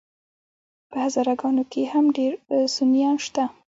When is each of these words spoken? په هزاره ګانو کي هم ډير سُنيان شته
په 0.89 0.95
هزاره 1.05 1.33
ګانو 1.41 1.63
کي 1.71 1.81
هم 1.93 2.05
ډير 2.17 2.33
سُنيان 2.75 3.15
شته 3.25 3.43